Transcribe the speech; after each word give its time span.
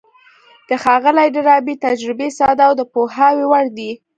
د 0.67 0.69
ښاغلي 0.83 1.27
ډاربي 1.35 1.75
تجربې 1.85 2.29
ساده 2.37 2.63
او 2.67 2.73
د 2.79 2.81
پوهاوي 2.93 3.45
وړ 3.47 3.65
دي. 3.77 3.91